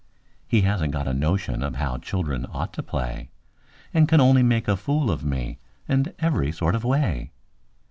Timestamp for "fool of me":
4.75-5.59